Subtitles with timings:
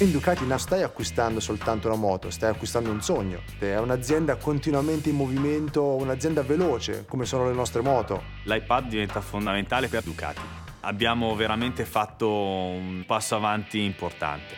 [0.00, 3.42] In Ducati non stai acquistando soltanto una moto, stai acquistando un sogno.
[3.58, 8.22] È un'azienda continuamente in movimento, un'azienda veloce, come sono le nostre moto.
[8.44, 10.40] L'iPad diventa fondamentale per Ducati.
[10.80, 14.54] Abbiamo veramente fatto un passo avanti importante.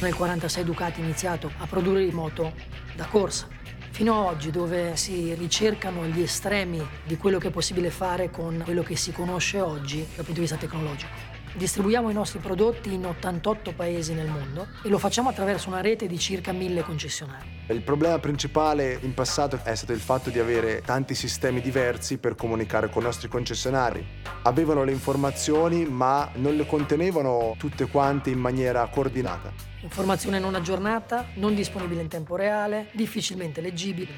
[0.00, 2.52] Nel 46 Ducati ha iniziato a produrre moto
[2.96, 3.57] da corsa
[3.98, 8.62] fino ad oggi dove si ricercano gli estremi di quello che è possibile fare con
[8.62, 11.37] quello che si conosce oggi dal punto di vista tecnologico.
[11.54, 16.06] Distribuiamo i nostri prodotti in 88 paesi nel mondo e lo facciamo attraverso una rete
[16.06, 17.48] di circa 1000 concessionari.
[17.68, 22.34] Il problema principale in passato è stato il fatto di avere tanti sistemi diversi per
[22.34, 24.06] comunicare con i nostri concessionari.
[24.42, 29.52] Avevano le informazioni ma non le contenevano tutte quante in maniera coordinata.
[29.80, 34.12] Informazione non aggiornata, non disponibile in tempo reale, difficilmente leggibile.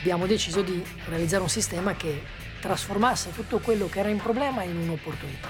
[0.00, 4.76] Abbiamo deciso di realizzare un sistema che trasformasse tutto quello che era in problema in
[4.76, 5.48] un'opportunità.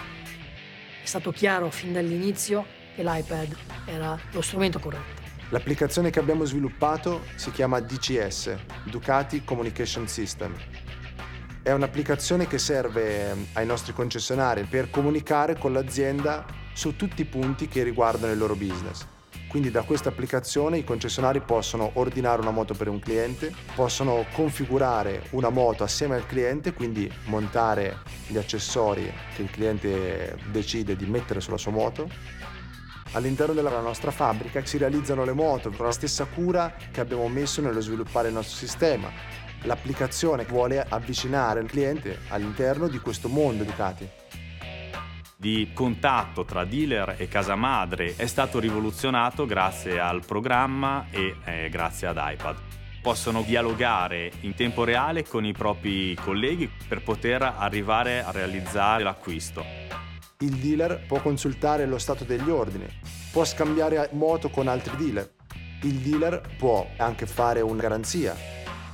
[1.02, 3.54] È stato chiaro fin dall'inizio che l'iPad
[3.84, 5.20] era lo strumento corretto.
[5.50, 10.54] L'applicazione che abbiamo sviluppato si chiama DCS, Ducati Communication System.
[11.62, 17.68] È un'applicazione che serve ai nostri concessionari per comunicare con l'azienda su tutti i punti
[17.68, 19.06] che riguardano il loro business.
[19.52, 25.24] Quindi da questa applicazione i concessionari possono ordinare una moto per un cliente, possono configurare
[25.32, 31.42] una moto assieme al cliente, quindi montare gli accessori che il cliente decide di mettere
[31.42, 32.08] sulla sua moto.
[33.12, 37.60] All'interno della nostra fabbrica si realizzano le moto con la stessa cura che abbiamo messo
[37.60, 39.10] nello sviluppare il nostro sistema.
[39.64, 44.08] L'applicazione vuole avvicinare il cliente all'interno di questo mondo Ducati
[45.42, 51.68] di contatto tra dealer e casa madre è stato rivoluzionato grazie al programma e eh,
[51.68, 52.56] grazie ad iPad.
[53.02, 59.64] Possono dialogare in tempo reale con i propri colleghi per poter arrivare a realizzare l'acquisto.
[60.38, 62.86] Il dealer può consultare lo stato degli ordini,
[63.32, 65.28] può scambiare moto con altri dealer.
[65.82, 68.36] Il dealer può anche fare una garanzia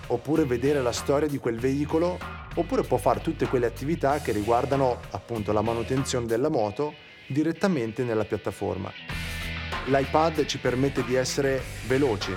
[0.06, 5.00] oppure vedere la storia di quel veicolo oppure può fare tutte quelle attività che riguardano
[5.10, 6.94] appunto la manutenzione della moto
[7.28, 8.92] direttamente nella piattaforma.
[9.86, 12.34] L'iPad ci permette di essere veloci,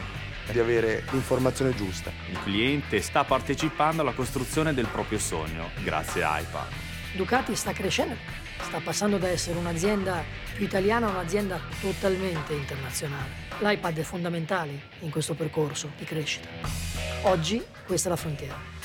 [0.51, 2.11] di avere l'informazione giusta.
[2.29, 6.67] Il cliente sta partecipando alla costruzione del proprio sogno grazie a iPad.
[7.15, 8.15] Ducati sta crescendo,
[8.61, 13.49] sta passando da essere un'azienda più italiana a un'azienda totalmente internazionale.
[13.59, 16.47] L'iPad è fondamentale in questo percorso di crescita.
[17.23, 18.81] Oggi questa è la frontiera.